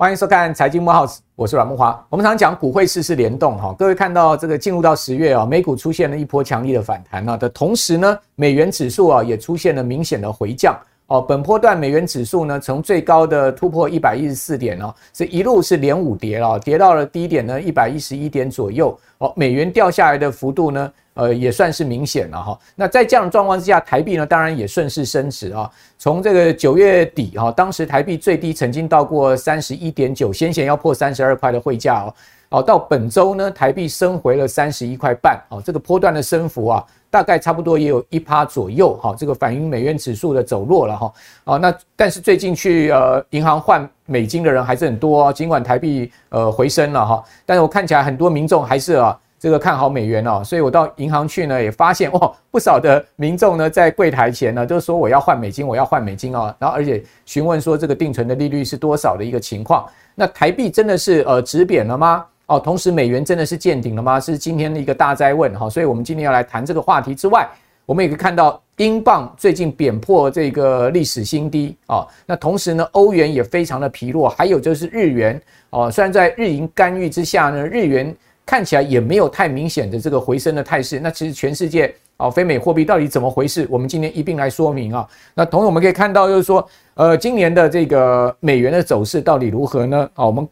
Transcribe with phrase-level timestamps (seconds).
[0.00, 1.04] 欢迎收看财经幕后
[1.34, 2.06] 我是阮木华。
[2.08, 10.78] 我们常讲股汇市是联动哈，各位看到这个进入到十月啊，美股出现了一波强力的反弹啊的同时呢，美元指数啊也出现了明显的回降。
[11.08, 18.96] 哦，本波段美元指数呢，从最高的突破一百一十四点哦，是一路是连五跌了，跌到了低点呢一百一十一点左右。
[19.16, 22.58] 哦，美元掉下来的幅度呢，呃，也算是明显了哈。
[22.76, 25.68] 那在这样的状况之下，台币呢，当然也顺势升值啊。
[25.98, 32.14] 从这个九月底哈，当时台币最低曾经到过三十一点九，先前要破三十二块的汇价哦。
[32.50, 36.84] 哦，到本周呢，台币升回了三十一块半，哦，这个波段的升幅啊。
[37.10, 41.12] 大概差不多也有一趴左右，哈，这个反映美元指数的走弱了，哈，
[41.44, 62.26] 啊，那但是最近去呃银行换美金的人还是很多，尽管台币呃回升了，哈，但是我看起来很多民众还是啊这个看好美元哦，所以我到银行去呢也发现哇，不少的民众呢在柜台前呢都说我要换美金，我要换美金啊，然后而且询问说这个定存的利率是多少的一个情况，那台币真的是呃止贬了吗？
[62.48, 64.18] 哦，同时美元真的是见顶了吗？
[64.18, 67.46] 是今天的一个大灾问哈，所以我们今天要来谈这个话题之外，
[67.84, 72.06] 我们也可以看到英镑最近贬破这个历史新低啊。
[72.24, 80.98] 那同时呢，欧元也非常的疲弱，还有就是日元哦，虽然在日银干预之下呢，日元看起来也没有太明显的这个回升的态势。
[80.98, 83.66] 那其实全世界哦，非美货币到底怎么回事？
[83.68, 85.06] 我们今天一并来说明啊。
[85.34, 90.08] 那同时我们可以看到就是说，呃，今年的这个美元的走势到底如何呢？
[90.14, 90.48] 啊，我们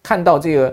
[0.00, 0.72] 看到这个。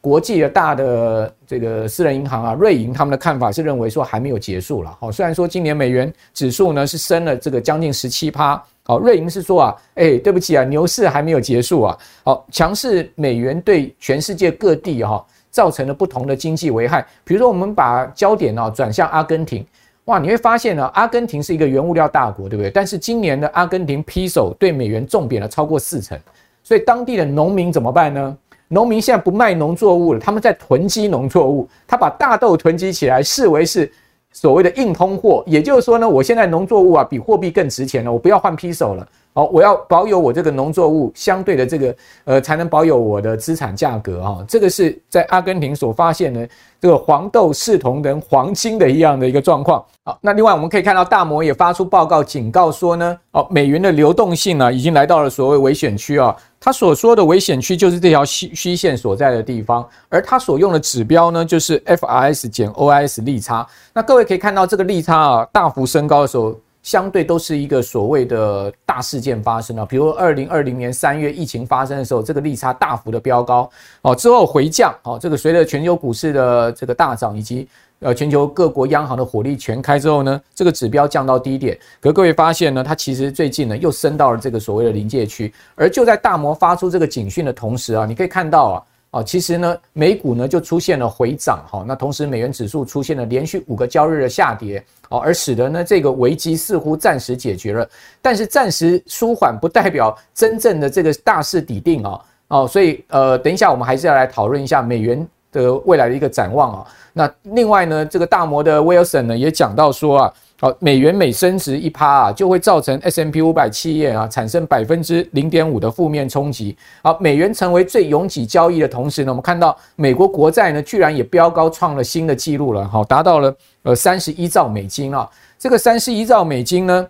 [0.00, 4.96] 国际的大的这个私人银行啊，瑞银他们的看法是认为说还没有结束了。
[5.00, 11.98] 好，虽然说今年美元指数呢是升了这个将近十七趴，好，瑞银是说啊，哎，对不起啊，牛市还没有结束啊。
[12.22, 17.04] 好，强势美元对全世界各地哈造成了不同的经济危害。
[17.24, 19.66] 比如说，我们把焦点呢转向阿根廷，
[20.04, 22.70] 哇，你会发现呢，阿根廷是一个原物料大国，对不对？
[22.70, 26.16] 但是今年的阿根廷 peso 对美元重贬了超过四成，
[26.62, 28.36] 所以当地的农民怎么办呢？
[28.68, 31.68] 农民现在不卖农作物了，他们在囤积农作物。
[31.86, 33.90] 他把大豆囤积起来，视为是
[34.32, 35.42] 所谓的硬通货。
[35.46, 39.06] 也就是说呢，我现在农作物啊比货币更值钱了，我不要换批手了。
[39.34, 44.44] 哦，我要保有我这个农作物相对的这个呃，才能保有我的资产价格哈。
[44.48, 46.48] 这个是在阿根廷所发现的
[46.80, 49.84] 这个黄豆视同等黄金的一样的一个状况。
[50.02, 56.34] 好，那另外我们可以看到大摩也发出报告警告说呢，哦，美元的流动性呢已经来到了所谓危险区啊。
[56.60, 63.66] 他所说的危险区就是这条虚虚线所在的地方，而他所用的指标呢，就是 FRS 减 OIS 利差。
[63.94, 69.86] 那各位可以看到，这个利差啊大幅升高的时候，相对都是一个所谓的大事件发生了。
[69.86, 73.70] 比如二零二零年三月疫情发生的时候，这个利差大幅的飙高
[74.02, 77.68] 哦，之后回降哦，这个随着全球股市的这个大涨以及。
[78.00, 81.76] 呃，全球各国央行的火力全开之后呢，这个指标降到低点。
[82.00, 85.52] 可各位发现呢，它其实最近呢又升到了这个所谓的临界区。
[85.74, 91.84] 而就在大摩发出这个警讯的同时啊，你可以看到啊，啊，其实呢美股呢就出现了回涨哈。
[91.86, 97.88] 那同时美元指数出现了连续五个交易日的下跌，哦，而使得呢这个危机似乎暂时解决了。
[98.22, 102.20] 但是暂时舒缓不代表真正的这个大势底定啊。
[102.48, 106.86] 哦，所以呃，等一下我们还是要来讨论一下美元的未来的一个展望啊。
[107.12, 116.76] 那另外呢，这个大摩的 Wilson 呢也讲到说啊，好，美元每升值一趴啊，就会造成 S&P 五百企业啊产生百分之零点五的负面冲击。
[117.02, 127.06] 好，美元成为最拥挤交易的同时呢，我们看到美国国债呢居然也飙高创了新的纪录了，好，达到了呃三十一兆美金啊，这个三十一兆美金呢。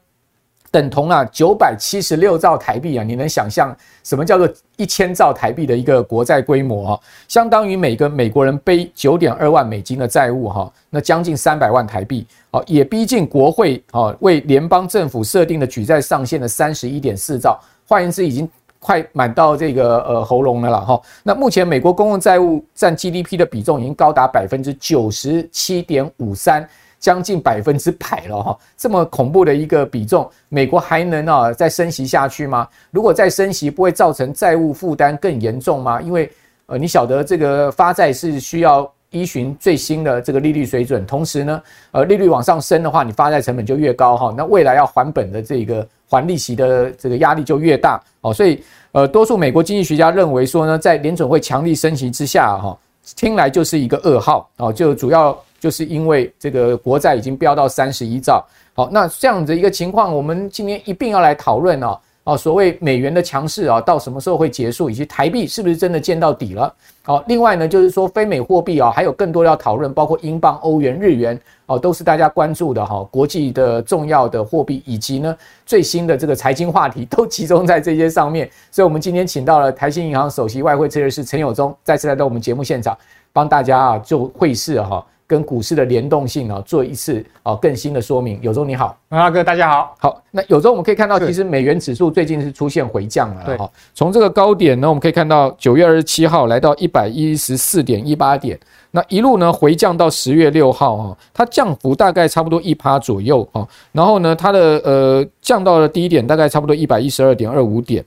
[0.70, 3.74] 等同啊九百七十六兆台币啊，你能想象
[4.04, 7.00] 什么叫做一千兆台币的一个国债规模啊？
[7.26, 18.48] 相当于每个美国人背九点二万美金的债务哈，那将近三百万台币，好，也逼近国会啊为联邦政府设定的举债上限的三十一点四兆，换言之，已经
[18.78, 21.00] 快满到这个呃喉咙了了哈。
[21.22, 26.68] 那目前美国公共债务占 GDP 的比重已经高达百分之九十七点五三。
[27.00, 32.66] 将近百分之百了哈，这么恐怖的一个比重，美国还能啊再升息下去吗？
[32.90, 36.00] 如果再升息，不会造成债务负担更严重吗？
[36.02, 36.28] 因为
[36.66, 41.62] 呃，你晓得这个发债是需要依循最新的这个利率水准，同时呢，
[41.92, 48.60] 呃，利率往上升的话，你发债成本就越高哈，那未来要还本的这个还利息的这个压力就越大哦，所以
[48.90, 52.76] 呃，多数美国经济学家认为说呢，在联准会强力升息之下哈，
[53.14, 55.38] 听来就是一个噩耗哦，就主要。
[55.60, 58.44] 就是因为这个国债已经飙到三十一兆，
[58.74, 61.98] 好，那这样子一个情况，我们今天一并要来讨论哦。
[62.24, 66.70] 哦，所谓美元的强势啊，到什么时候会结束，以及台币是不是真的见到底了？
[67.02, 75.34] 好，另外呢，就是说非美货币啊，还有更多要讨论，包括英镑、欧元、日元哦，都是大家关注的哈，国际的重要的货币，以及呢
[75.64, 78.46] 最新的这个财经话题都集中在这些上面。
[78.70, 82.94] 所以，我们今天请到了台新银行首席外汇策略师陈友忠，再次来到我们节目现场，
[83.32, 85.02] 帮大家啊就汇市哈。
[85.28, 88.40] 跟股市的联动性啊，做一次啊更新的说明。
[88.40, 89.94] 有忠你好，阿哥大家好。
[89.98, 93.44] 好，那有忠我们可以看到，其实美元指数最近是出现回降了。
[93.44, 93.58] 对，
[93.92, 98.58] 从这个高点呢，我们可以看到九月二十七号来到一百一十四点一八点，
[98.90, 103.68] 那一路呢回降到十月六号哈，它降幅大概差不多一趴左右啊。
[103.92, 108.02] 然后呢，它的呃降到了低点大概差不多一百一十二点二五点。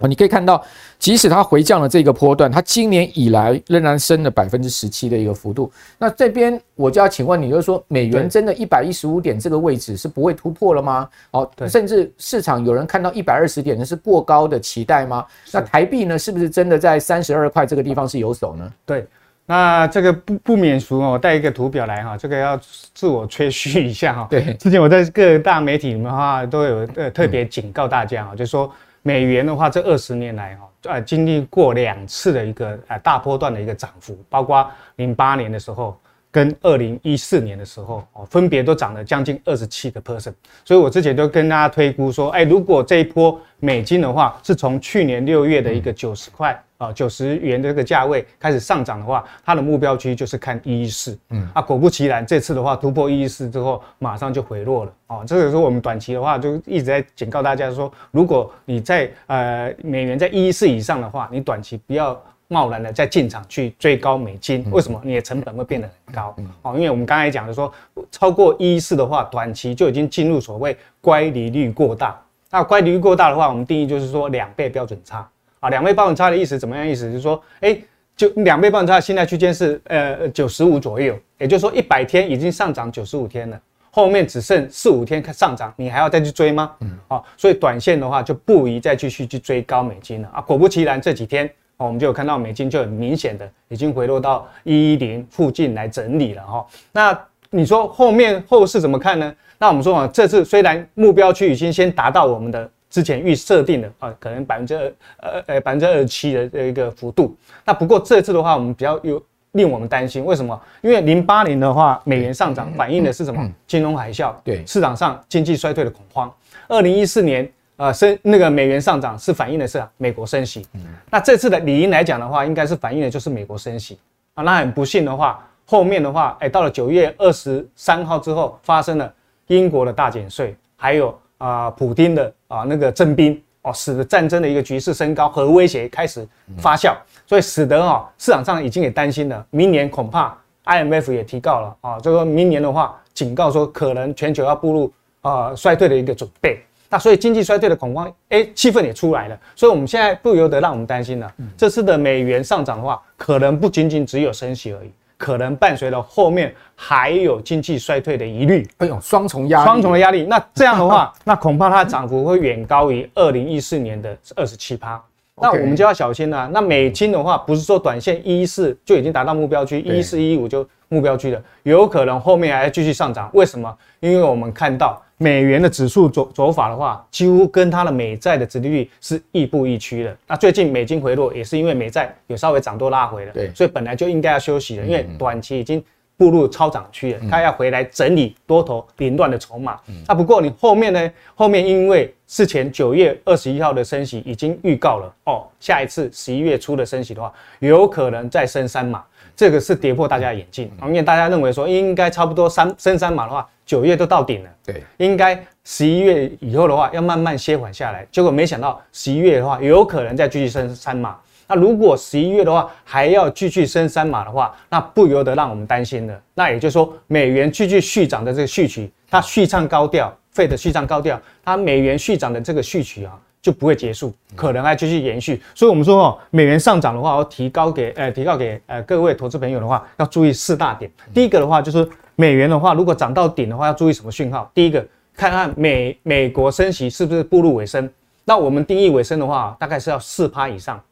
[0.00, 0.62] 你可以看到，
[0.98, 5.72] 即使它回降了这个波段，它今年以来仍然升了百分之十七的一个幅度。
[5.96, 11.08] 那这边我就要请问你，就是说美元真的一百一十五点这个位置是不会突破了吗？
[11.30, 15.24] 哦，甚至市场有人看到一百二十点，的是过高的期待吗？
[15.52, 18.70] 那台币呢，是不是真的在三十二块这个地方是有手呢？
[18.84, 19.06] 对，
[19.46, 22.60] 那这个不不免俗哦，我带一个图表来哈，这个要
[22.92, 24.26] 自我吹嘘一下哈。
[24.28, 28.70] 对，之前我在各大媒体里面的话都有呃特别警告大家啊，就是说。
[29.06, 34.66] 美元的话，这二十年来哈，呃，经历过两次的一个呃大波段的一个涨幅，包括
[34.96, 35.94] 零八年的时候
[36.30, 40.32] 跟二零一四年的时候，哦，分别都涨了将近二十七个 percent。
[40.64, 46.58] 所以我之前都跟大家推估说，哎，如果这一波美金的话，是从去年六月的一个九十块。
[46.84, 51.18] 啊，九十元的这个价位开始上涨的话，它的目标区就是看一一四。
[51.30, 54.92] 嗯，啊，果不其然，这次的话突破一一四之后，马上就回落了。
[55.06, 64.64] 哦，这个时候我们短期的话就一直在警告大家说，如果你在呃美元在一一四以上的话，你短期不要贸然的再进场去追高美金。
[64.70, 65.00] 为什么？
[65.04, 66.36] 你的成本会变得很高。
[66.62, 67.72] 哦，因为我们刚才讲的说，
[68.10, 72.20] 超过一一四的话，短期就已经进入所谓乖离率过大。
[72.50, 75.28] 那乖离率过大的话，我们定义就是说两倍标准差。
[75.64, 76.86] 啊，两倍标准差的意思怎么样？
[76.86, 77.84] 意思就是说，哎、欸，
[78.14, 83.58] 就两倍标准差，现在区间是呃九十五左右，也就是说一百天已经上涨九十五天了，
[83.90, 86.72] 后面只剩四五天上涨，你还要再去追吗？
[86.80, 90.40] 嗯，啊，所以短线的话就不宜再继续去追高美金了啊。
[90.42, 91.46] 果不其然，这几天
[91.78, 96.66] 哦，我们就有看到美金就很明显的已经回落到一一零附近来整理了哈。
[96.92, 97.18] 那
[97.48, 99.34] 你说后面后市怎么看呢？
[99.56, 102.70] 那我们说啊，这次虽然目标区已经先达到我们的。
[102.94, 107.36] 之前预设定的啊，可能百分之二呃呃百分之二十七的这一个幅度。
[107.64, 109.20] 那不过这次的话，我们比较有
[109.50, 110.62] 令我们担心，为什么？
[110.80, 113.50] 因为零八年的话，美元上涨反映的是什么？
[113.66, 116.32] 金融海啸，对市场上经济衰退的恐慌。
[116.68, 120.64] 二零一四年啊升那个美元上涨是反映的是美国升息。
[121.10, 123.98] 那这次的理应来讲的话，应该是反映的就是美国升息
[124.34, 124.44] 啊。
[124.44, 129.12] 那很不幸的话，后面的话，哎，到了九月二十三号之后，发生了
[129.48, 131.12] 英国的大减税，还有。
[131.36, 136.26] 啊，普丁的啊那个征兵哦，使得战争的一个局势升高，核威胁开始
[136.58, 136.94] 发酵，
[137.26, 140.36] 所以使得啊市场上已经也担心了，明年恐怕
[140.66, 144.92] IMF 也提告了啊，就说明年的话警告说可能全球要步入
[145.22, 146.60] 啊衰退的一个准备，
[146.90, 154.90] 那所以经济衰退的恐慌，哎，气氛也出来了，所以我们现在不由得让我们担心了，这次的美元上涨的话，可能不仅仅只有升息而已。
[155.16, 160.24] 可能伴随着后面还有经济衰退的疑虑，哎呦，双重压力，双重的压力。
[160.24, 165.00] 那这样的话， 那恐怕它的涨幅会远高于二零一四年的二十七趴。
[165.40, 166.48] 那我们就要小心了。
[166.52, 173.28] 那美金的话，不是说短线一一四就已经达到目标区，一一四一五就目标区了，有可能后面还要继续上涨。
[173.34, 173.76] 为什么？
[174.00, 175.00] 因为我们看到。
[175.16, 180.16] 美元的指数走走法的话，几乎跟它的美债的殖利率是亦步亦趋的。
[180.26, 183.32] 那最近美金回落，也是因为美债有稍微涨多拉回了。
[183.32, 185.82] 对，所以本来就应该要休息了，因为短期已经
[186.16, 189.78] 步入超涨区了，它要回来整理多头凌乱的筹码。
[190.08, 191.12] 那不过你后面呢？
[191.34, 199.04] 后面因为事前九月二十一号的升息已经预告了哦，下一次十一月初的升息的话，有可能再升三码。
[199.36, 208.06] 这个是跌破大家的眼镜，因为大家认为说应该差不多三升三码的话，九月都到顶了，对，应该十一月以后的话要慢慢歇缓下来。
[208.12, 211.16] 结果没想到十一月的话有可能再继续升三码。
[211.46, 216.18] 那如果十一月的话还要继续升三码的话，那不由得让我们担心了。
[216.32, 223.12] 那也就是说，美元继续续涨的这个序曲，它续唱高调费的续唱高调，它美元续涨的这个序曲啊。
[223.44, 225.42] 就不会结束，可能还继续延续。
[225.54, 230.90] 所以，我们说哦，美元上涨的话，我提高给呃，提高给呃各位投资朋友的话，要注意四大点。
[231.12, 231.86] 第一个的话，就是
[232.16, 234.50] 美元的话，如果涨到顶的话，要注意什么讯号？
[234.54, 234.82] 第一个，
[235.14, 237.86] 看看美美国升息是不是步入尾声。
[238.24, 240.82] 那我们定义尾声的话，大概是要四趴以上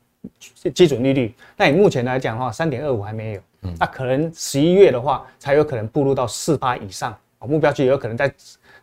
[0.75, 1.35] 基准利率。
[1.57, 3.41] 那你目前来讲的话，三点二五还没有，
[3.81, 7.17] 那可能十一月的话，才有可能步入到四趴以上。
[7.39, 8.31] 哦，目标区也有可能再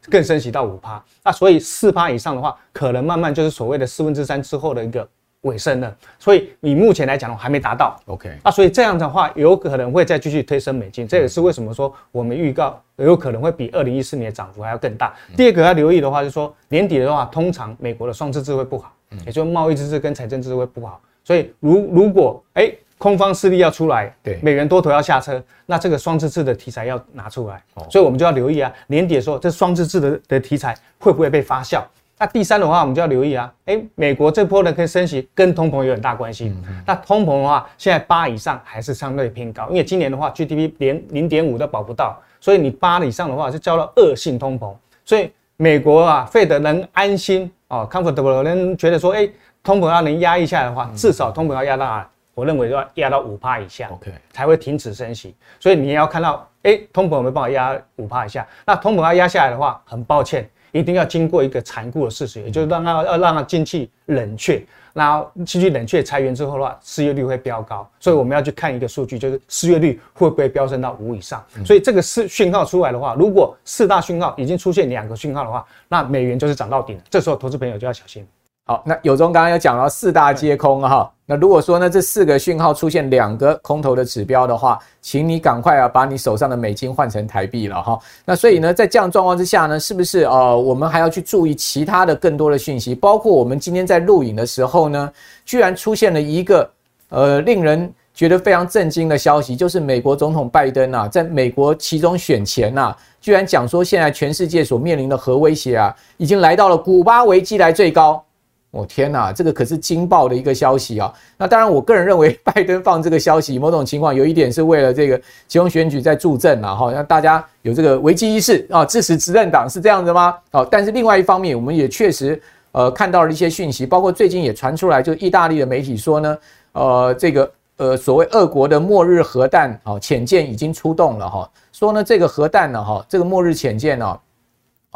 [0.09, 1.03] 更升息到五趴。
[1.23, 5.07] 那所以四趴以上的话，可能慢慢就是所谓的四分之三之后的一个
[5.41, 5.95] 尾声了。
[6.17, 7.99] 所以你目前来讲还没达到。
[8.05, 11.07] OK，那所以这样的话，有可能会再继续推升美金。
[11.07, 15.13] 这也是为什么说我们预告有可能会比二零一四年的涨幅还要更大。
[15.35, 18.93] 第二个要留意的话，就是说年底的话，通常美国的双赤字会不好，
[19.25, 21.01] 也就是贸易赤字跟财政赤字会不好。
[21.23, 22.63] 所以如如果哎。
[22.63, 31.81] 欸空方势力要出来，对，美元多头要下车，那这个双字字的题材要拿出来，哦，所以我们就要留意啊，年底的时候这双字字的的题材会不会被发酵？
[32.17, 36.53] 那第三的话，我们就要留意啊，哎，美国这波呢可以升息，跟通膨有很大关系。
[36.85, 44.75] 那通膨的话，现在八以上还是相对偏高，因为今年的话 GDP 连零点五都保不到，所以你八以上的话是交了恶性通膨，
[45.05, 49.25] 所以美国啊费德能安心哦，comfortable 能觉得说，哎，
[49.63, 52.09] 通膨要能压抑下来的话，至少通膨要压到哪？
[52.39, 55.35] 我认为要压到五帕以下，OK，才会停止升息。
[55.59, 58.47] 所以你也要看到，哎，通膨有没有办法压五帕以下？
[58.65, 67.85] 那通膨要压下来的话，很抱歉，一定要经过一个残酷的事实，也就是让它要让它经济冷却，然后经济冷却裁员之后的话，失业率会飙高。
[67.99, 71.43] 所以我们要去看一个数据，就是失业率会不会飙升到五以上？
[71.65, 77.03] 所以这个是讯号出来的话，如果四大讯号已经出现两个讯号的话，那美元就是涨到顶了。
[77.09, 78.25] 这时候投资朋友就要小心。
[78.65, 87.99] 好，那有忠刚刚有讲到四大皆空哈，那如果说呢这四个讯号出现两个空头的指标的话，请你赶快啊把你手上的美金换成台币了哈。
[88.25, 92.95] 那所以呢在这样状况之下呢，是不是呃我们还要去注意其他的更多的讯息？
[92.95, 95.11] 包括我们今天在录影的时候呢，
[95.45, 96.67] 居然出现了一个
[97.09, 108.23] 呃令人觉得非常震惊的消息，就是美国总统拜登啊，在美国其中选前呐，居然讲说现在全世界所面临的核威胁啊，已经来到了古巴危机来最高。
[108.71, 111.11] 我、天哪，这个可是惊爆的一个消息啊！
[111.37, 120.35] 那当然，我个人认为 拜登放这个消息，某种情况有一点是为了这个期中选举在助阵啊，哈，让大家有这个危机意识啊，支持执政党是这样子吗？
[120.51, 122.39] 哦，但是另外一方面，我们也确实
[122.71, 126.37] 呃看到了一些讯息，包括最近也传出来，就意大利的媒体说呢，
[126.73, 134.19] 呃，这个呃所谓俄国的末日核弹啊潜舰已经出动了哈，说呢这个核弹呢哈，这个末日潜舰呢。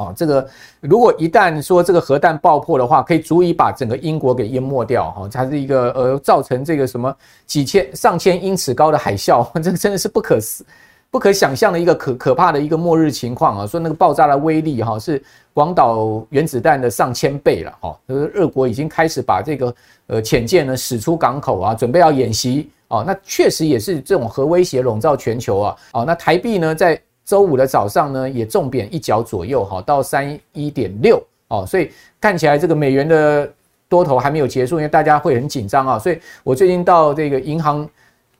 [0.03, 0.48] 哦，这个
[0.81, 10.65] 如果一旦说这个核弹爆破的话，可以足以把整个英国给淹没掉哈，它是一个呃造成这个什么几千上千英尺高的海啸， 这个真的是不可思
[11.10, 13.67] 不可想象的一个可可怕的一个末日情况啊！
[13.67, 15.22] 说那个爆炸的威力哈是
[15.53, 19.75] 广岛原子弹的上千倍了哈，呃，俄国已经开始把这个
[20.07, 25.75] 呃潜舰呢驶出港口啊，准备要演习啊，那确实也是这种核威胁笼罩全球啊！
[25.93, 27.00] 哦，那台币呢在。
[27.25, 33.50] 周五的早上呢，也重贬一角左右，哈，到三一点六哦，所以看起来这个美元的
[33.88, 35.98] 多头还没有结束，因为大家会很紧张啊。
[35.98, 37.88] 所以我最近到这个银行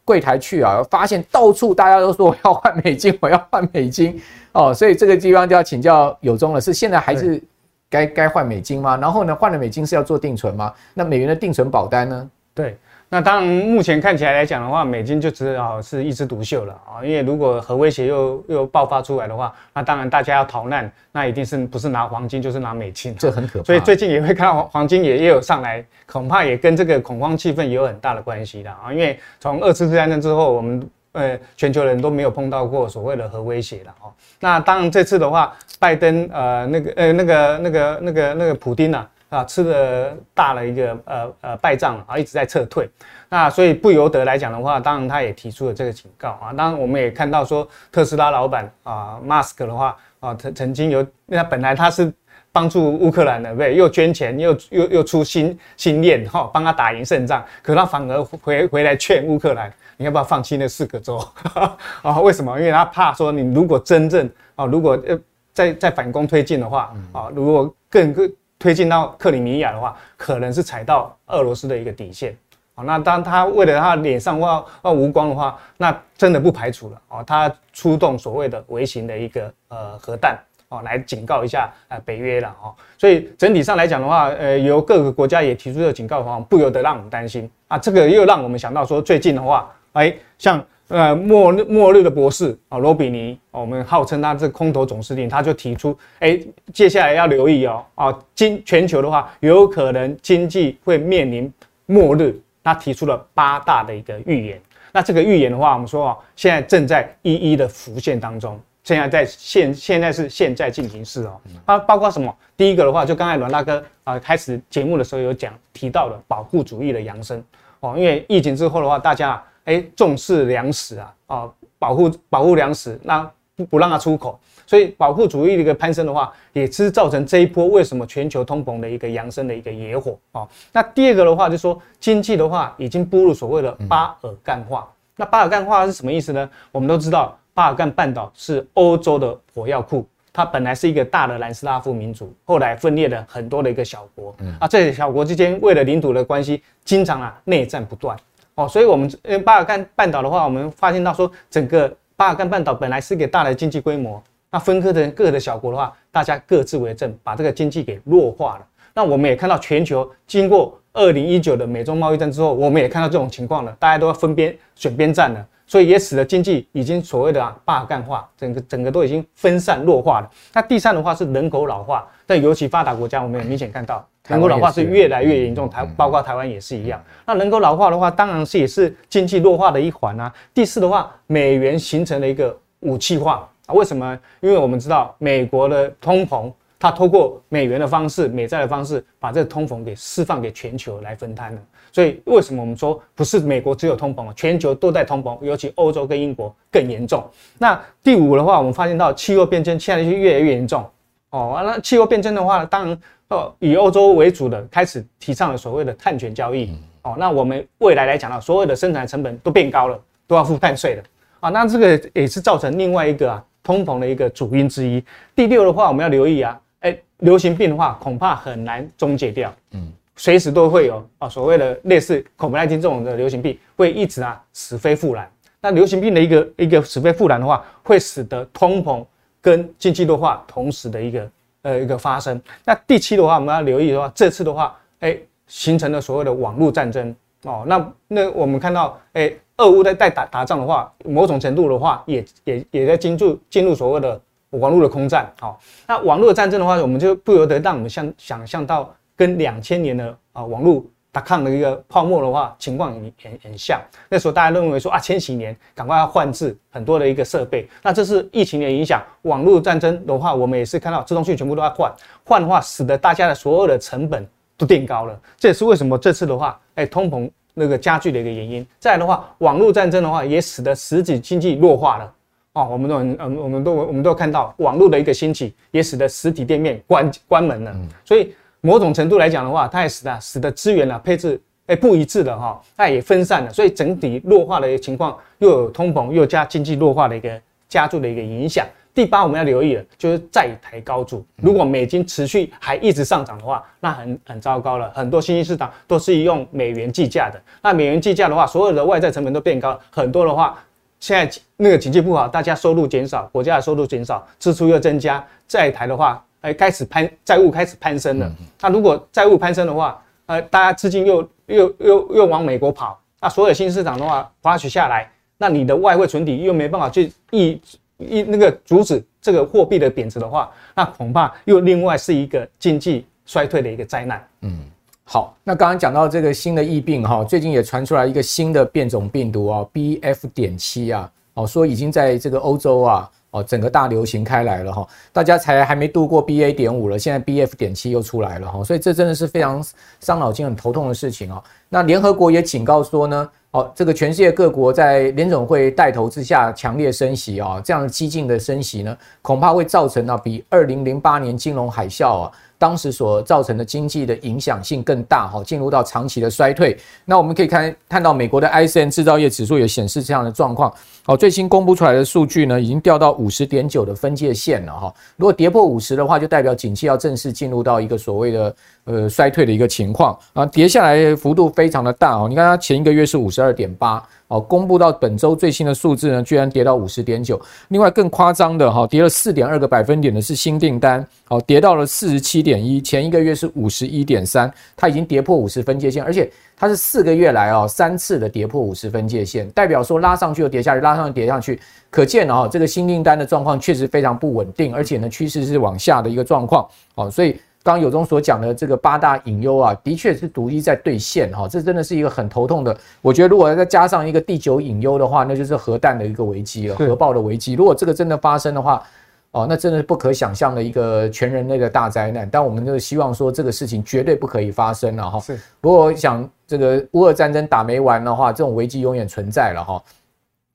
[0.04, 4.22] 柜台去啊，发现到处大家都说我要换美金，我要换美金
[4.52, 7.42] 哦，所以这个地方就要请教有忠了，是现在还是
[7.90, 8.98] 该该换美金吗？
[8.98, 10.74] 然后呢，换了美金是要做定存吗？
[10.94, 12.30] 那美元的定存保单呢？
[12.54, 12.78] 对。
[13.14, 17.06] 那当然，目前看起来来讲的话，美金就只好是一枝独秀了啊！
[17.06, 23.66] 因为如果核威胁又又爆发出来的话，那当然大家要逃难，那一定是不是拿黄金就是拿美金，这很可怕。
[23.66, 28.92] 所以最近也会看到黄金也也有上来，恐怕也跟这个恐慌气氛也有很大的关系的啊！
[28.92, 34.10] 因为从二次战争之后，我们呃全球人都没有碰到过所谓的核威胁了哦。
[34.40, 39.08] 那当然这次的话，拜登呃那个呃那个那个那个那个普丁啊。
[39.34, 42.88] 啊，吃了大了一个呃呃败仗啊，一直在撤退。
[43.30, 46.54] 那所以不由得来讲的话，当然他也提出了这个警告啊。
[46.54, 52.14] 当然我们也看到说，特斯拉老板啊，马斯克的话啊，曾曾经有，因为他本来他是
[52.52, 53.76] 帮助乌克兰的，对不对？
[53.76, 57.44] 又捐钱，又又又出新新链哈，帮他打赢胜仗。
[57.64, 61.20] 可他反而回回来劝乌克兰，你要不要放弃那四个州
[62.04, 62.20] 啊？
[62.22, 62.56] 为什么？
[62.60, 65.20] 因为他怕说，你如果真正啊，如果呃
[65.54, 68.32] 再再反攻推进的话啊，如果更更。
[68.64, 72.34] 推进到克里米亚的话，可能是踩到俄罗斯的一个底线。
[72.74, 80.40] 好，那当他为了他脸上要要无光的话，那真的不排除了哦，他出动所谓的微型的一个呃核弹
[80.70, 82.74] 哦，来警告一下呃北约了哦。
[82.98, 87.78] 所以整体上来讲的话，呃，由各个国家也提出了警告的话，不由得让我们担心啊。
[87.78, 90.66] 这个又让我们想到说，最近的话，哎，像。
[90.94, 96.40] 呃，末日末日的博士啊，罗比尼，我们号称他这空头总司令，他就提出，哎，
[96.72, 101.52] 接下来要留意哦，啊，经全球的话，有可能经济会面临
[101.88, 104.62] 末日，他提出了八大的一个预言。
[104.92, 112.32] 那这个预言的话，我们说啊，现在正在一一的浮现当中，现在在现现在是现在进行式哦，它包括什么？
[112.56, 117.44] 第一个的话，就刚才阮大哥啊开始节目的时候有讲提到了保护主义的扬升
[117.80, 119.44] 哦，因为疫情之后的话，大家。
[119.66, 124.40] 哎，重视粮食啊，啊，保护保护粮食，那不不让它出口。
[124.66, 130.48] 所以保护主义的一个攀升的话，也是造成这一波为什么全球通膨的一个扬升的一个野火啊。
[130.72, 134.90] 那第二个的话，就是说经济的话已经步入所谓的巴尔干化。
[135.18, 136.50] 那巴尔干化是什么意思呢？
[136.72, 144.34] 我们都知道，巴尔干半岛是欧洲的火药库，它本来是一个大的南斯拉夫民族，后来分裂了很多的一个小国。
[144.60, 148.18] 啊，这些小国之间为了领土的关系，经常啊内战不断。
[148.56, 154.22] 哦，所以我们因为巴尔干半岛的话，我们发现到说，整个巴尔干半岛本来是一个大的经济规模。
[154.52, 158.68] 那分割成各个的小国的话，大家各自为政，把这个经济给弱化了。
[158.94, 170.30] 那我们也看到全球经过二零一九的美中贸易战之后，我们也看到这种情况了，大家都要分边选边站了，所以也使得经济已经所谓的啊巴尔干化，整个整个都已经分散弱化了。
[170.54, 177.04] 那第三的话是人口老化，但尤其发达国家，我们也明显看到人口老化是越来越严重，台包括台湾也是一样。
[177.26, 180.34] 那人口老化的话，当然是也是经济弱化的一环啊。
[180.54, 183.50] 第四的话，美元形成了一个武器化。
[183.66, 184.18] 啊，为什么？
[184.40, 191.62] 因为我们知道美国的通膨，它通过美元的方式、美债的方式，把这个通膨给释放给全球来分摊了。
[191.92, 194.34] 所以，为什么我们说不是美国只有通膨啊？
[194.36, 197.24] 全球都在通膨，尤其欧洲跟英国更严重。
[197.58, 200.86] 那第五的话，我们发现到气候变迁现在就越来越严重
[201.34, 201.62] 哦。
[201.66, 206.72] 那气候变迁的话，当然哦，以欧洲为主的开始提倡了所谓的碳权交易
[207.02, 207.16] 哦。
[207.18, 211.04] 那我们未来来讲到，所有的生产成本都变高了，都要付碳税了
[211.40, 211.50] 啊。
[211.50, 213.44] 那这个也是造成另外一个啊。
[213.66, 215.02] 通膨的一个主因之一。
[215.34, 219.56] 第六的话，我们要留意啊，哎，流行病的话，恐怕很难终结掉。
[219.72, 225.32] 嗯，随时都会有啊，所谓的类似 COVID-19 这种的流行病，会一直啊死灰复燃。
[225.62, 229.02] 那流行病的一个一个死灰复燃的话，会使得通膨
[229.44, 231.32] 跟经济弱化同时的一个
[231.62, 232.42] 呃一个发生。
[232.66, 237.64] 那第七的话，我们要留意的话，这次的话，哎，形成了所谓的网络战争哦。
[237.68, 239.32] 那那我们看到，哎。
[239.58, 244.20] 俄乌在在打打仗的话，某种程度的话也，也也在进入进入所谓的
[244.50, 245.32] 网络的空战。
[245.40, 250.84] 好，那网络战争的话，我们就不由得让我们想想象到跟两千年的啊网络
[251.14, 253.80] 打抗的一个泡沫的话情况很很很像。
[254.10, 257.66] 那时候大家认为说啊，千禧年赶快要换置很多的一个设备。
[257.82, 261.90] 那这是疫情的影响，网络战争的话，我们也是看到这东西全部都要换，
[262.26, 264.28] 换的话使得大家的所有的成本
[264.58, 265.18] 都垫高了。
[265.38, 267.32] 这也是为什么这次的话，哎，通膨。
[267.56, 272.14] 那个加剧的一个原因，再来的话，网络战争的话，也使得实体经济弱化了
[272.54, 272.68] 哦。
[272.72, 277.72] 我们都很嗯，我们都我们都看到网络的一个兴起，也使得实体店面关关门了。
[278.04, 278.34] 所以
[278.66, 283.52] 某种程度来讲的话，它也使得使得资源啊配置哎不一致的哈，它也分散了。
[283.52, 287.30] 所以整体弱化的一个情况，又有通膨，又加经济弱化的一个
[287.68, 288.66] 加速的一个影响。
[288.94, 291.26] 第八，我们要留意的，就是债台高筑。
[291.38, 294.90] 如果美金持续还一直上涨的话，那很很糟糕了。
[294.96, 300.58] 很多新兴市场都是用美元计价的，那美元计价的话，所有的外债成本都变高，很多的话，
[301.00, 308.32] 现在那个经济不好，大家收入减少，国家的收入减少，支出又增加，债台的话，哎，开始攀债务开始攀升了。
[308.62, 317.60] 那如果债务攀升的话，呃，大家资金又又又又往美国跑，那所有新市场的话，滑取下来，那你的外汇存底又没办法去抑。
[318.00, 324.28] 一那个阻止这个货币的贬值的话，那恐怕又另外是一个经济衰退的一个灾难。
[324.42, 324.60] 嗯，
[325.06, 330.28] 好，那刚刚讲到这个新的疫病哈，最近也传出来一个新的变种病毒啊，BF.
[330.34, 336.54] 点七啊，哦，说已经在这个欧洲啊，哦，整个大流行开来了哈，大家才还没度过 BA.
[336.54, 337.56] 点五了，现在 BF.
[337.56, 339.62] 点七又出来了哈，所以这真的是非常
[340.00, 341.44] 伤脑筋、很头痛的事情啊。
[341.68, 343.30] 那联合国也警告说呢。
[343.54, 352.32] 哦，这个全世界各国在联总会带头之下强烈升息啊，这样激进的升息呢，恐怕会造成啊比二零零八年金融海啸啊
[352.64, 356.78] 当时所造成的经济的影响性更大哈，进入到长期的衰退。
[357.04, 360.74] 那我们可以看看到美国的 ISM 制造业指数也显示这样的状况。
[361.06, 364.94] 好，最新公布出来的数据呢，已经掉到五十点九的分界线了哈。
[365.18, 370.46] 如果跌破五十的话，就代表景气要正式进入到一个所谓的呃衰退的一个情况啊。
[370.46, 372.28] 跌下来幅度非常的大哦。
[372.30, 374.04] 你看它前一个月是五十二点八。
[374.30, 377.40] 哦，公布到本周最新的数字呢，居然跌到五十点九。
[377.68, 382.82] 另外更夸张的哈，跌了四点二个百分点的是新订单，哦，跌到了四十七点一。
[382.82, 391.60] 前一个月是五十一点三，它已经跌破五十分界线，而且它是四个月来哦三次的跌破五十分界线，代表说拉上去又跌下去，拉上去跌下去，
[391.92, 396.68] 可见哦这个新订单的状况确实非常不稳定，而且呢趋势是往下的一个状况。
[396.96, 397.40] 哦，所以。
[397.64, 402.78] 刚刚有中所讲的这个八大隐忧啊，的确是独一在兑现哈，这真的是一个很头痛的。
[403.02, 407.54] 我觉得如果再加上一个第九隐忧的话，那就是核弹的一个危机了，核爆的危机。
[407.54, 408.84] 如果这个真的发生的话，
[409.32, 412.30] 哦，那真的是不可想象的一个全人类的大灾难。
[412.30, 415.20] 但我们就希望说这个事情绝对不可以发生了哈。
[415.22, 415.40] 是。
[415.62, 419.82] 不过我想这个乌俄战争打没完的话，这种危机永远存在了哈。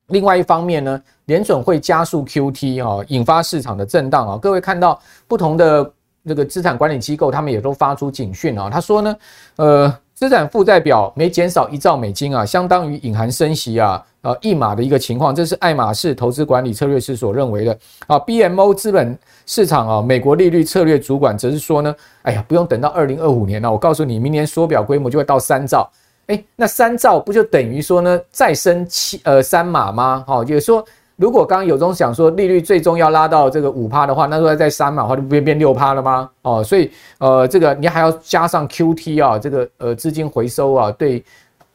[0.09, 4.37] 另外一方面呢，联准会加速 QT 哦，引发市场的震荡啊。
[4.37, 5.91] 各位看到不同的
[6.25, 8.69] 这个资产管理机构，他们也都发出警讯啊。
[8.69, 9.15] 他说呢，
[9.55, 9.97] 呃。
[10.19, 18.19] 资产负债表每减少一兆美金啊，相当于隐含升息啊，呃一码的一个情况，这是爱马仕投资管理策略师所认为的啊。
[18.19, 25.89] BMO 资本市场啊，美国利率策略主管则是说呢，哎呀，不用等到二零二五年了，我告诉你，明年缩表规模就会到三兆，
[26.27, 30.25] 诶，那三兆不就等于说呢，再升七呃三码吗？
[30.27, 30.85] 好，也说。
[31.19, 36.29] 如果刚刚有中想说利率最终要拉到这个五趴的话，那如果再三嘛的话，就不变变六趴了吗？
[36.43, 41.21] 哦，所以呃，这个你还要加上 QT 啊，这个呃资金回收啊，对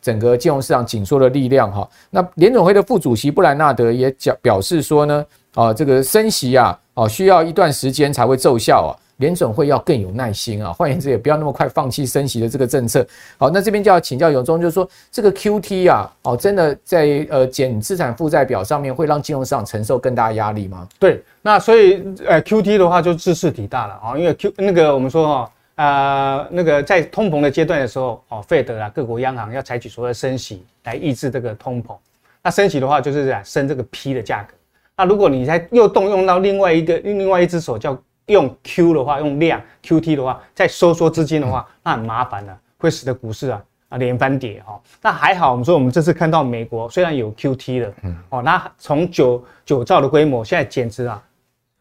[0.01, 5.23] 整个金融市场紧缩的力量哈、那联准会的副主席布兰纳德也讲表示说呢，
[5.55, 8.93] 啊，这个升息啊，哦、啊，需要一段时间才会奏效啊。
[9.19, 13.07] 联准会要更有耐心啊，换言之，也不要那么快放弃升息的这个政策。
[13.39, 20.89] 好，那这边就要请教永忠，就是说这个 QT 啊，哦，真的在呃减资产负债表上面会让金融市场承受更大压力吗？
[20.99, 31.95] 对，那所以呃 QT 的话就兹事体大了啊，因为 Q 那个我们说哈，呃那个在通膨的阶段的时候，哦，费德啊各国央行要采取所谓升息来抑制这个通膨。
[32.43, 34.55] 那升息的话就是在升这个 P 的价格。
[34.97, 37.97] 那如果你再又动用到另外一个另外一只手叫
[38.27, 44.81] 用 Q 的话，用量 QT 的话，再收缩资金的话，那很麻烦了，会使得股市啊啊连番跌哈。
[45.03, 51.23] 那还好，我们说我们这次看到美国虽然有 QT 了，嗯，哦，那从九九兆的规模，现在减持啊，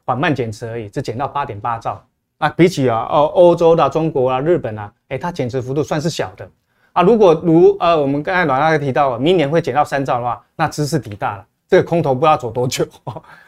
[0.05, 2.03] 缓慢减持而已，只减到八点八兆。
[2.39, 6.45] 啊，比起啊哦欧洲的中国啊、日本啊，哎，它减持幅度算是小的
[6.91, 7.01] 啊。
[7.01, 11.45] 如果如呃我们刚才老大哥提到，明年会减到三兆的话，那知识底大了。
[11.69, 12.85] 这个空头不知道走多久，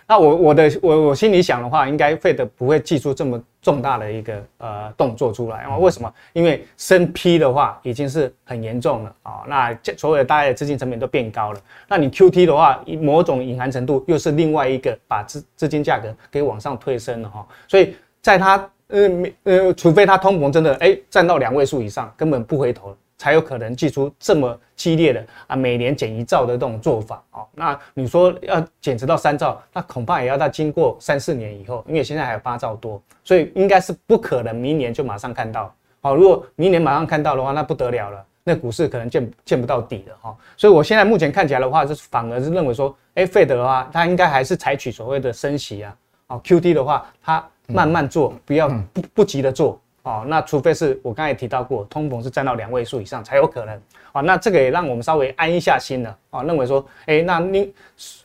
[0.07, 5.77] 那我我的我我心里想的话，应该费德不会祭出这么重大的一个呃动作出来啊？
[5.77, 6.13] 为什么？
[6.33, 11.59] 因为升 P 的话已经是很严重了啊，那这所有的大家的资金成本都变高了。
[11.87, 17.45] 那你 QT 的话，某种隐含程度又是另外一个把资资金价格给往上推升了哈。
[17.67, 19.09] 所以在他呃
[19.43, 22.95] 呃，除非他通膨真的哎占到两位数以上，根本不回头。
[23.17, 27.45] 才有可能祭出这么激烈的啊，每年减一兆的这种做法哦。
[27.53, 35.73] 那你说要减持到三兆，那恐怕也要在经过三四年以后，因为现在还有八兆多，所以应该是不可能明年就马上看到。
[36.01, 40.35] 好，如果明年马上看到的话，那不得了了，那股市可能见见不到底了哈。
[40.55, 45.95] 所以我现在目前看起来的话，是反而是认为说，哎费德的话，它应该还是采取所谓的升息啊，
[46.27, 49.81] 哦，QT 的话，他慢慢做，不要不不急的做。
[50.05, 53.75] 哦，那除非是我刚才提到过，通膨是占到两位数以上才有可能。
[54.13, 56.15] 哦，那这个也让我们稍微安一下心了。
[56.29, 57.73] 哦，认为说，哎、那你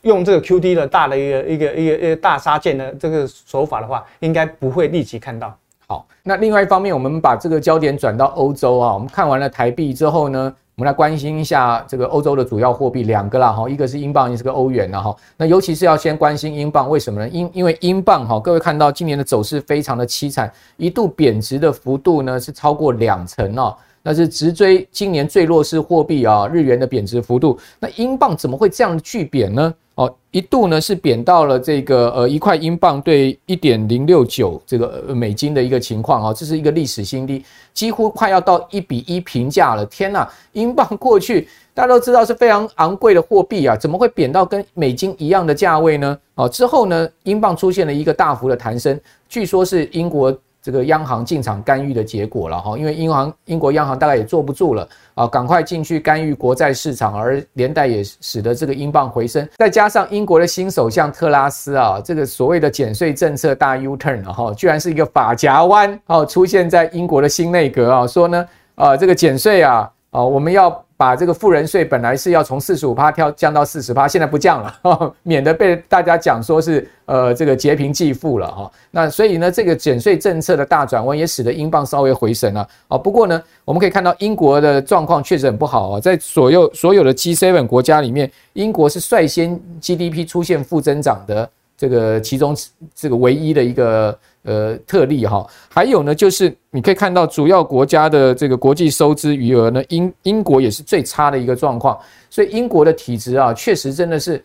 [0.03, 5.57] 用这个 QD 的大的一个一个一个一个大杀剑的这个手法的话，应该不会立即看到。
[5.87, 15.15] 好，那另外一方面，我们把这个焦点转到欧洲啊，我们看完了台币之后呢，我们来关心一下这个欧洲的主要货币两个啦哈，一个是英镑，一个是个欧元啦哈。
[15.37, 17.29] 那尤其是要先关心英镑，为什么呢？
[17.29, 23.77] 因因为英镑哈，各位看到今年的走势非常的凄惨，一度贬值的幅度呢是超过两成哦。
[24.01, 27.59] 那是直追今年最弱势货币啊，日元的贬值幅度。
[27.79, 29.71] 那英镑怎么会这样巨贬呢？
[30.01, 39.85] 哦，一度呢是贬到了这个呃一块英镑兑一点零六九这个美金的一个情况啊，这是一个历史新低，几乎快要到一比一平价了。
[39.85, 46.17] 天呐，英镑过去大家都知道是非常昂贵的货币啊，怎么会贬到跟美金一样的价位呢？
[46.33, 50.35] 哦，之后呢，英镑出现了一个大幅的弹升，据说是英国。
[50.61, 59.47] 这个央行进场干预的结果了哈，因为英行英国央行大概也坐不住了啊，赶快进去干预国债市场，而连带也使得这个英镑回升。
[59.57, 68.45] 再加上英国的新首相特拉斯啊，这个所谓的减税政策大 U turn 哈，居然是一个发夹弯哦，出现在英国的新内阁啊，说呢
[68.75, 70.83] 啊这个减税啊啊我们要。
[71.01, 78.71] 把这个富人税本来是要从四十五趴跳降到四十趴，现在不降了，呵 免得被大家讲说是呃这个劫贫济富了哈。
[78.91, 82.95] 那所以呢，这个减税政策的大转弯也使得英镑稍微回升了啊。
[82.99, 91.49] 不过呢，我们可以看到英国的状况确实很不好啊，在所有所有的 G7 国家里面，英国是率先 GDP 出现负增长的
[91.81, 92.55] 这个其中
[92.93, 94.15] 这个唯一的一个。
[94.43, 101.95] 呃，特例哈，还有呢，就是你可以看到主要国家的这个国际收支余额呢，英英国也是最差的一个状况，
[102.27, 104.43] 所以英国的体质啊，确实真的是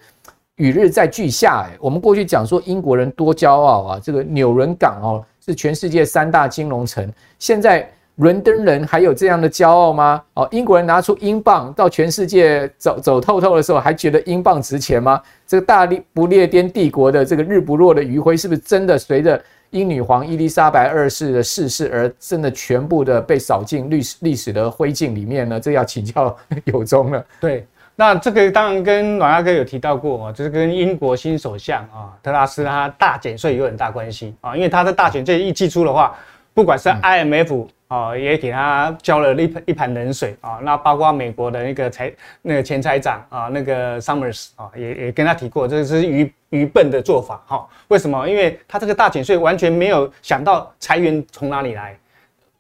[0.56, 1.74] 与日再俱下哎。
[1.80, 7.90] 我们过去讲说英国人多骄傲啊，这个纽伦港哦是全世界三大金融城，现在。
[8.16, 10.22] 伦敦人还有这样的骄傲吗？
[10.34, 15.20] 哦，英国人拿出英镑到全世界走走透透的时候，还觉得英镑值钱吗？
[15.46, 25.60] 这个大不列颠帝国的这个日不落的余晖，是不是真的随着英女皇伊丽莎白二世的逝世而真的全部的被扫进历史历史的灰烬里面呢？
[25.60, 27.22] 这要请教有忠了。
[27.38, 36.16] 对，那这个当然跟阮大哥有提到过啊，就是跟英国新首相啊特拉斯他大减税有很大关系啊，因为他的大减税一祭出的话，
[36.54, 47.66] 不管是 IMF 啊，也给他浇了一盆一盆冷水啊，那包括美国的那个财那个前财长啊，那个 Summers 啊，也也跟他提过，这是愚愚笨的做法哈。
[47.88, 48.28] 为什么？
[48.28, 51.96] 因为他这个大减税完全没有想到裁员从哪里来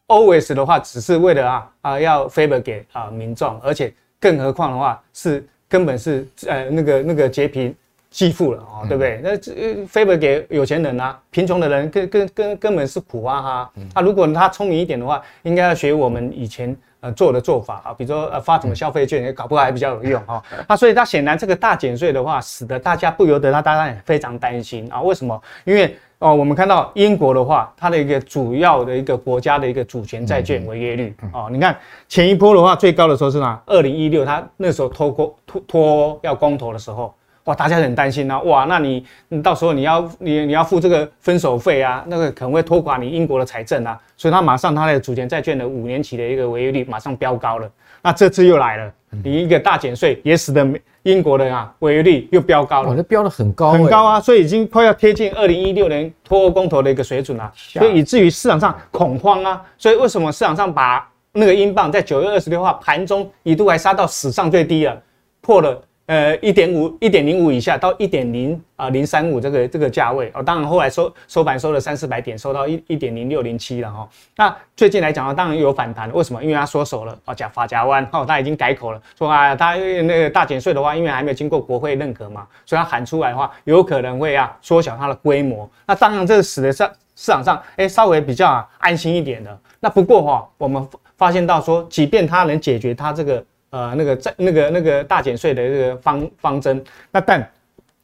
[0.06, 3.92] ，always 的话只是为了啊啊要 favor 给啊民众，而且。
[4.18, 7.72] 更何况的话，是根本是呃那个那个劫贫
[8.16, 9.20] 济富了啊、哦，对不对？
[9.22, 9.52] 那这
[9.84, 13.70] favor 给有钱人啊，贫穷的人根根根根本是苦啊哈。
[13.92, 20.42] 他、啊、如果他聪明一点的话，应该要学我们以前呃做的做法啊，比如说呃发什么消费券，也搞不好还比较有用哈。
[20.66, 25.02] 那、啊、所以他显然这个大减税的话，使得大家不由得他当然也非常担心啊。
[25.02, 25.38] 为什么？
[25.64, 31.76] 因为哦，我们看到英国的话，它的一个主要的一个国家的一个主权债券违约率哦，你看
[32.08, 33.60] 前一波的话最高的时候是哪？
[33.66, 37.14] 二零一六，它那时候拖过拖拖要公投的时候，
[37.46, 47.70] 哇，大家很担心啊，哇，那你你到时候你要你你要付这个分手费啊，那个可能会拖垮你英国的财政啊，所以它马上它的主权债券的五年期的一个违约率马上飙高了。
[48.02, 50.66] 那这次又来了，你一个大减税也使得
[51.04, 65.00] 英国人啊违约率又飙高了，这飙得很高，很高啊，所以已经快要贴近二零一六年脱欧公投的一个水准了，所以以至于市场上恐慌啊，所以为什么市场上把那个英镑在九月二十六号盘中一度还杀到史上最低了，
[65.40, 65.80] 破了。
[66.06, 74.08] 呃，一点五，一点零五以下到一点零啊零三五这个这个价位哦，当然后来收收盘收了三四百点，收到一一点零六零七了哈。
[74.36, 76.40] 那最近来讲呢，当然有反弹，为什么？
[76.40, 85.68] 因为他缩手了哦，讲法夹弯哦，他已经改口了，说啊，他那个大减税的话，因为还没有经过国会认可嘛，所以他喊出来的话，有可能会啊缩小它的规模。
[85.86, 89.58] 那当然这使得上市场上哎、稍微比较、安心一点的。
[89.80, 93.44] 那不过哈，我们发现到说，即便它能解决它这个。
[93.76, 97.46] 呃，那个在那个那个大减税的这个方方针，那但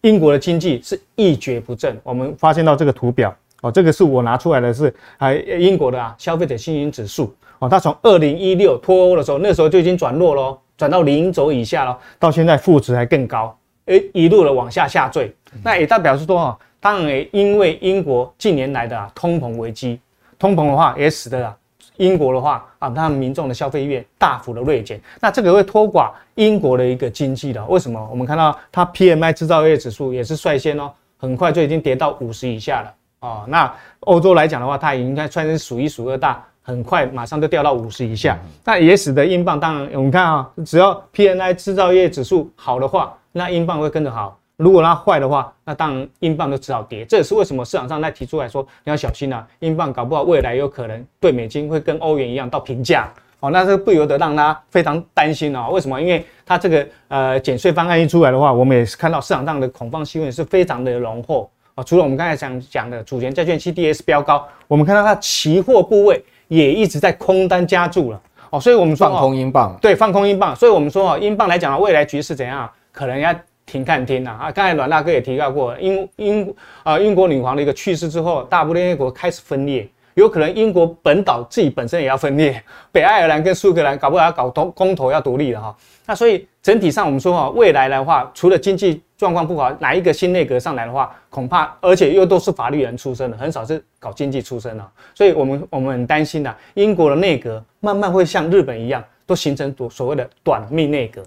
[0.02, 1.98] 英国的经济是一蹶不振。
[2.02, 13.56] 我们发现到这个图表哦，这个是我拿出来的是啊，英国的啊消费者信心指数哦，它从二零一六脱欧的时候，那时候就已经转弱喽，转到零轴以下了，到现在负值还更高，
[13.86, 15.34] 诶，一路的往下下坠。
[15.64, 19.98] 那也代表是说啊，当然也因为英国近年来的啊通膨危机，
[20.38, 21.56] 通膨的话也使得啊。
[21.96, 27.64] 英国的话啊，他们民众的消费意愿大幅的锐减，那这个会拖垮英国的一个经济的。
[27.66, 28.08] 为什么？
[28.10, 33.44] 我们看到它 PMI 制造业指数也是率先哦，很快就已经跌到五十以下了哦。
[33.46, 38.38] 那欧洲来讲的话，它也应该算是数一数二大，很快马上就掉到五十以下。
[38.64, 44.38] 那也使得英镑，当然我们看啊，只要 PMI 制造业指数好的话，那英镑会跟着好。
[44.62, 47.04] 如果它坏的话，那当然英镑就只好跌。
[47.04, 53.08] 这也是为什么市场上在提出来说，你要小心啊，英镑搞不好未来有可能对美金会跟欧元一样到平价
[53.40, 55.70] 哦，那这不由得让他非常担心哦。
[55.72, 56.00] 为什么？
[56.00, 61.82] 因为它这个呃减税方案一出来的话，我们也是看到市场上的恐慌气氛是非常的浓厚啊。
[61.82, 68.20] 除了我们刚才讲讲的主权债券 CDS 飙高，我们看到它期货部位也一直在空单加注了
[68.50, 70.54] 哦，所以我们说放空英镑，对，放空英镑。
[70.54, 72.70] 所以我们说哦，英镑来讲啊未来局势怎样？
[72.92, 73.34] 可能要。
[73.64, 74.52] 停看听呐啊！
[74.52, 85.76] 刚才阮大哥也提到过，英英啊英国女皇的一个去世之后，大不列颠国开始分裂，有可能英国本岛自己本身也要分裂， 北爱尔兰跟苏格兰搞不好要搞公公投要独立了哈。
[86.04, 101.22] 那所以整体上我们说哈，未来的话，除了经济状况不好，哪一个新内阁上来的话，恐怕而且又都是法律人出身的，很少是搞经济出身的，所以我们我们很担心的，英国的内阁慢慢会像日本一样，都形成所所谓的短命内阁。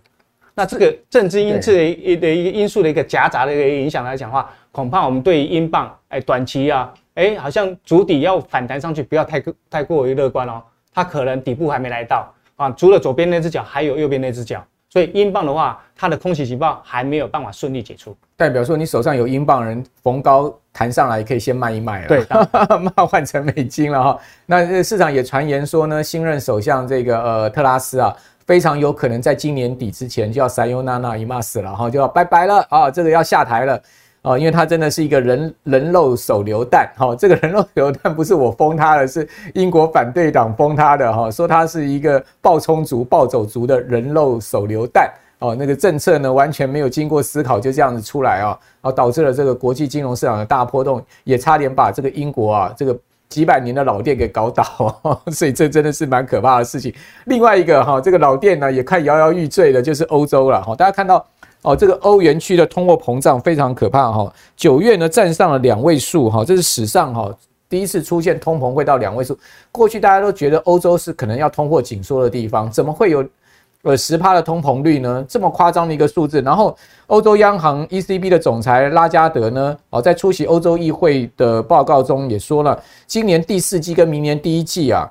[0.58, 10.64] 那这个政治因素的一的一个因素的一个夹杂的一个影响来讲的话，恐怕我们对于英镑，哎，短期啊，哎，好像主底要反弹上去，不要太太过于乐观哦。
[10.94, 14.66] 它可能底部还没来到啊，除了左边那只脚，还有右边那只脚。
[14.88, 24.18] 所以英镑的话，它的空袭警报还没有办法顺利解除，代表说你手上有英镑人逢高弹上来，可以先卖一卖了，对，卖换成美金了哈。
[24.46, 28.16] 那市场也传言说呢，新任首相这个呃特拉斯啊。
[28.47, 33.81] 非常有可能在今年底之前就要さよならいます了哈，就要拜拜了啊，这个要下台了
[34.23, 52.99] 啊，因为他真的是一个人人肉手榴弹哈，这个人肉手榴弹不是我封他的，是英国反对党封他的哈，说他是一个暴冲族、暴走族的人肉手榴弹哦，那个政策呢完全没有经过思考就这样子出来啊，啊导致了这个国际金融市场的大波动，也差点把这个英国啊这个。
[53.30, 54.64] 几百年的老店给搞倒，
[55.32, 56.94] 所以这真的是蛮可怕的事情。
[57.26, 60.76] 另外一个哈，这个老店呢也快摇摇欲坠的，就是欧洲了哈。
[60.76, 61.26] 大家看到
[61.64, 64.32] 哦，这个欧元区的通货膨胀非常可怕哈。
[64.56, 67.36] 九月呢站上了两位数哈，这是史上哈
[67.68, 69.38] 第一次出现通膨会到两位数。
[69.72, 73.28] 过去大家都觉得欧洲是可能要通货紧缩的地方，怎么会有
[73.86, 75.24] 呃十趴的通膨率呢？
[75.30, 76.42] 这么夸张的一个数字。
[76.42, 76.76] 然后
[77.08, 85.10] 欧洲央行 ECB 的总裁拉加德呢，哦，在出席欧洲议会的报告中也说了，今年第四季跟明年第一季啊。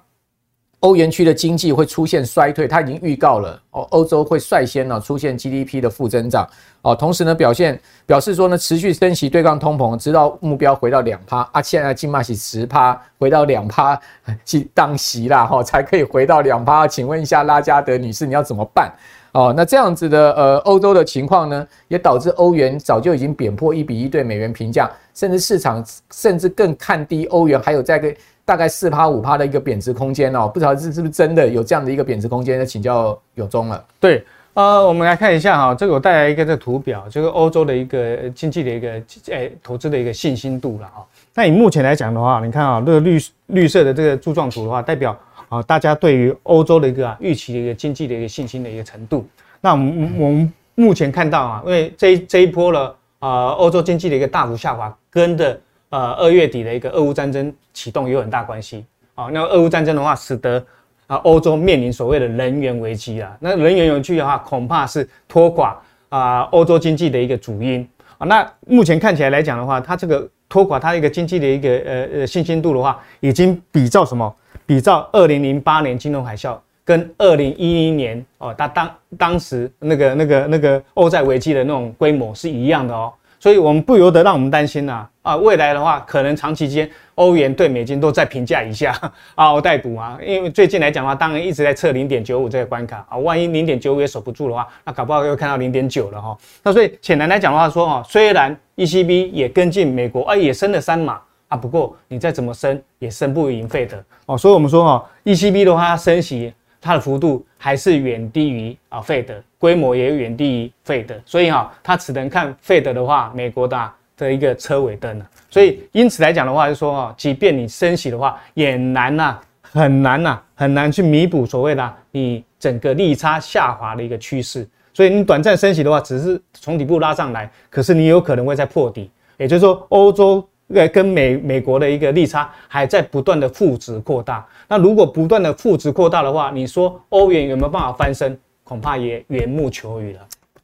[0.85, 6.47] 欧元区的经济会出现衰退，他已经预告了哦，欧洲会率先呢出现 GDP 的负增长
[6.83, 13.99] 哦，同时呢表现表示说呢持续升息对抗通膨，直到目标回到两趴啊，现在金马是十趴，回到两趴
[14.45, 16.87] 去 当息啦哈，才可以回到两趴。
[16.87, 18.93] 请问一下拉加德女士，你要怎么办
[19.33, 19.55] 哦？
[19.57, 28.15] 那这样子的呃欧洲的情况呢，也导致欧元早就已经贬破一比一对美元评价，甚至市场甚至更看低欧元，还有在个。
[28.45, 32.59] 大概四趴五趴的一个贬值空间哦，不知道是是不是真的有这样的一个贬值空间？
[32.59, 33.83] 那请教永忠了。
[33.99, 41.07] 对，呃，我们来看一下哈，这个我带来一个这图表，就是欧洲的一个经济的一个诶、投资的一个信心度了哈。
[41.35, 49.27] 那以目前来讲的话，你看啊，这个绿绿色的这个柱状图的话，代表啊大家对于欧洲的一个预期的一个经济的一个信心的一个程度。
[49.63, 55.59] 那我们我们目前看到啊，因为这一这一波了啊，欧洲经济的一个大幅下滑，跟的。
[55.91, 59.29] 呃，二月底的一个俄乌战争启动有很大关系啊。
[59.33, 60.65] 那俄乌战争的话，使得
[61.07, 63.37] 啊欧洲面临所谓的能源危机啊。
[63.39, 65.77] 那能源危机的话，恐怕是拖垮
[66.09, 67.87] 啊欧洲经济的一个主因
[68.19, 68.27] 啊。
[68.27, 74.35] 那目前看起来来讲的话，它这个拖垮它一个经济的一个呃呃信心度的话，已经比照什么？
[74.67, 83.13] 比照二零零八年金融海啸跟二零一零年哦，它当当时那个那个那个欧债危机的那种规模是一样的哦。
[83.45, 88.99] 所以，我们不由得让我们担心呐啊，未来的话，可能长期间欧元对美金都在平价以下
[89.35, 90.19] 嗷嗷待哺啊。
[90.25, 96.35] 因为最近来讲的话，当然一直在测零点九五这个关卡啊，万一零点九五也守不住的话，那搞不好又看到零点九了哈。
[96.63, 104.39] 那所以浅谈来讲的话说哈，虽然 ECB 也跟进美国，啊，也升了三码啊，不过你再怎么升也升不赢费德哦。
[104.39, 106.51] 所以我们说哈，ECB 的话它升息。
[106.85, 115.27] 它的幅度还是远低于啊费德，规模也远低于费德，所以哈，它只能看费德的话，美国的的一个车尾灯了。
[115.49, 124.69] 所以因此来讲的话，就说哈，即便你升息的话，也难呐，很难呐，很难去弥补所谓的你整个利差下滑的一个趋势。
[124.93, 129.11] 所以你短暂升息的话，只是从底部拉上来，可是你有可能会再破底。
[129.39, 130.47] 也就是说，欧洲。
[130.69, 134.47] 呃，跟美美国的一个利差还在不断的负值扩大。
[134.67, 138.39] 那如果不断的负值扩大的话，你说欧元有没有办法翻身？
[138.65, 140.21] 恐怕也缘木求鱼了。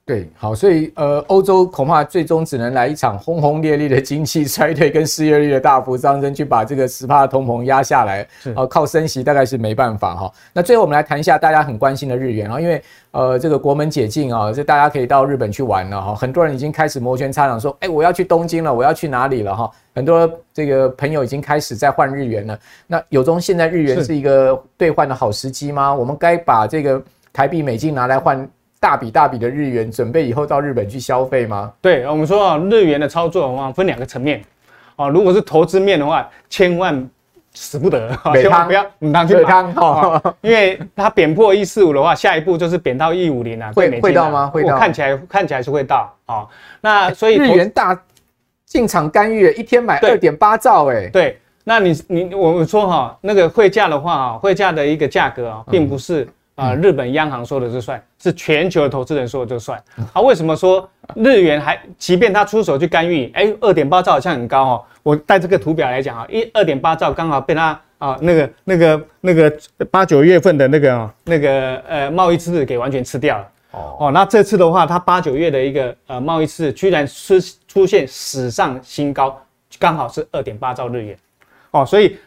[0.07, 8.27] 对，好，所以呃，欧洲恐怕最终只能来一场轰轰烈烈的经济衰退跟失业率的大幅上升，去把这个十趴的通膨压下来。
[8.41, 10.33] 是，呃，靠升息大概是没办法哈。
[10.53, 12.83] 那最后我们来谈一下大家很关心的日元啊，因为
[13.13, 16.13] 呃，这个国门解禁啊，这大家可以到日本去玩了哈。
[16.13, 19.71] 很多人已经开始摩拳擦掌说，哎，我要去东京了，我要去哪里了哈？
[19.95, 22.59] 很多这个朋友已经开始在换日元了。
[22.89, 25.95] 那有中现在日元是一个兑换的好时机吗？
[25.95, 27.01] 我们该把这个
[27.33, 28.51] 台币美金拿来换？
[28.81, 31.71] 大笔大笔的日元，准备以后到日本去消费吗？
[31.83, 34.43] 对，我们说啊，日元的操作的话分两个层面，
[34.97, 37.07] 啊，如果是投资面的话，千万
[37.53, 38.09] 使不得，
[38.41, 39.75] 千万不要你当去买，
[40.41, 44.47] 因为它贬破一四五的话，下一步就是贬到一五零啊，会会到吗？
[44.47, 46.47] 会到，看起来看起来是会到啊。
[46.81, 48.03] 那所以日元大
[48.65, 56.27] 进场干预，一天买二点八兆，哎，对，那你你我们说哈，那个汇价的话啊，汇价的一个价格啊，并不是。
[56.61, 59.83] 啊，日本央行说的是算，是全球的投资人说的就算。
[60.13, 64.85] 啊，为什么说日元还，即便他出手去干预，哎，二点八兆好像很高哦。
[65.03, 69.51] 我带这个图表来讲啊，一二点八兆刚好被他啊那个那个那个
[69.91, 73.49] 八九月份的那个那个呃贸易赤字给完全吃掉了。
[73.71, 77.35] 哦哦，那这次的话，它八九月的一个呃贸易赤字居然出
[77.67, 79.41] 出现史上新高，
[79.79, 81.17] 刚好是二点八兆日元。
[81.71, 82.19] 哦，所以。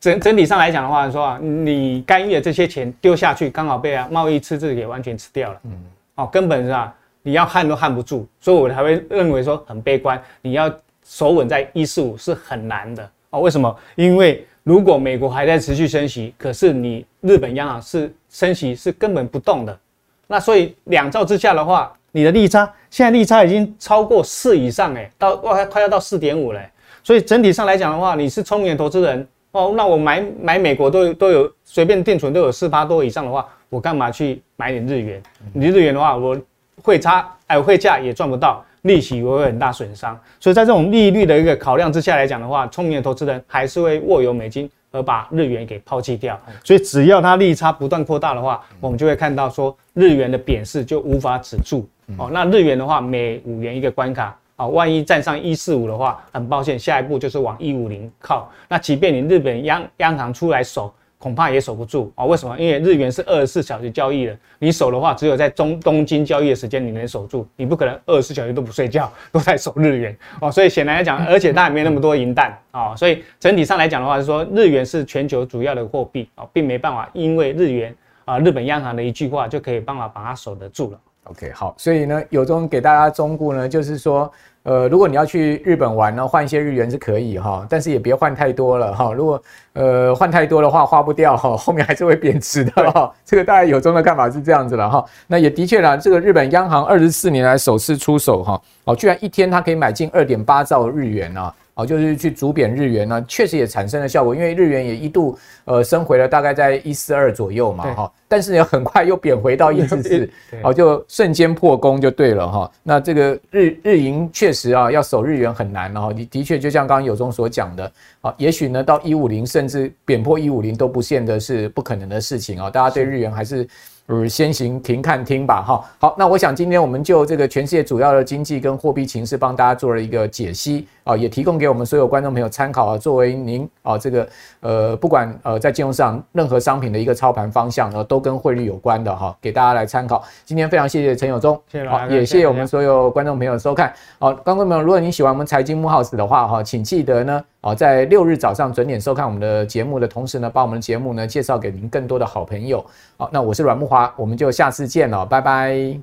[0.00, 5.60] 整整体上来讲的话，说啊，你干预的这些钱丢下去，刚好被啊贸易赤字给完全吃掉了。
[5.64, 5.72] 嗯，
[6.14, 10.20] 哦，根本是啊，你要焊都焊不住，所以我才会认为说很悲观。
[10.40, 10.72] 你要
[11.04, 13.40] 守稳在一四五是很难的哦。
[13.40, 13.76] 为什么？
[13.94, 19.78] 因为如果美国还在持续升息，可是你日本央行是升息是根本不动的，
[20.26, 26.60] 那所以两兆之下的话，你的利差现在利差已经超过四以上哎，到哇快要到四点五了。
[27.04, 29.28] 所以整体上来讲的话，你是聪明的投资人。
[29.52, 35.20] 哦，那我买买美国都都有随便定存都有四八多以上的话，我干嘛去买点日元？
[35.52, 36.40] 你日元的话，我
[36.82, 40.18] 汇差哎汇价也赚不到，利息我会有很大损伤。
[40.38, 46.38] 所以在这种利率的一个考量之下来讲的话，聪明的投资人还是会握有美金而把日元给抛弃掉。
[46.62, 51.88] 所以只要它利差不断扩大的话，我们就会看到说日元的贬势就无法止住。
[52.16, 54.36] 哦，那日元的话，每五元一个关卡。
[54.60, 58.46] 啊，万一站上一四五的话，很抱歉，下一步就是往一五零靠。
[58.68, 62.26] 那即便你日本央央行出来守，恐怕也守不住啊。
[62.26, 62.54] 为什么？
[62.58, 70.52] 因为日元是二十四小时交易的，你守的话，只有在中东京交易的时间你能守住，你不可能二十四小时都不睡觉 都在守日元哦。
[70.52, 72.94] 所以显然来讲，而且它也没那么多银弹啊。
[72.94, 77.96] 所以整体上来讲的话，是说日元是全球主要的货币啊，并没办法因为日元
[78.26, 81.00] 啊日本央行的一句话就可以办法把它守得住了。
[81.24, 84.30] OK，好，所以呢，有中给大家忠告呢，就是说。
[84.62, 89.12] 呃，如果你要去日本玩呢，换一些日元是可以哈，但是也别换太多了哈。
[89.12, 89.42] 如果
[89.72, 93.10] 呃换太多的话，花不掉哈， 后面还是会贬值的哈。
[93.24, 95.04] 这个大家有中的看法是这样子了哈。
[95.26, 101.54] 那也的确啦，这个日本央行二十四年来首次出手哈，哦，居然一天它可以买进二点八兆日元啊。
[101.80, 110.30] 哦，就是去逐贬日元呢，确实也产生了效果，因为日元也一度呃升回了大概在一四二左右嘛，哈，但是也很快又贬回到 一四四，
[110.62, 112.70] 哦，就瞬间破功就对了哈。
[112.82, 123.66] 那这个日日银确实啊，要守日元很难哦，你的确就像刚刚有中所讲的，啊，也许呢到一五零甚至贬破一五零都不见得是不可能的事情啊，大家对日元还是。
[124.10, 125.80] 呃，先行停看听吧，哈。
[126.00, 140.20] 好，那我想今天我们就这个全世界主要的经济跟货币情势，帮大家做了一个解析啊，也提供给我们所有观众朋友参考啊，作为您啊这个呃不管呃在金融市场任何商品的一个操盘方向呢，都跟汇率有关的哈，给大家来参考。
[140.44, 143.92] 今天非常谢谢陈友忠，谢谢好，也谢谢我们所有观众朋友的收看。
[144.18, 147.40] 好，观众朋友，如果您喜欢我们财经木 house 的话哈，请记得呢。
[147.62, 152.84] 好，在六日早上准点收看我们的节目的同时呢，把我们的节目呢介绍给您更多的好朋友。
[153.18, 156.00] 好，那我是阮木华，我们就下次见了，拜拜。